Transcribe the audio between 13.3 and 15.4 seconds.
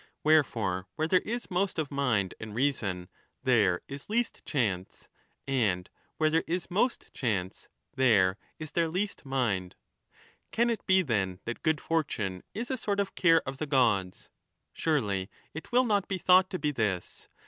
of the :,^ods? Surely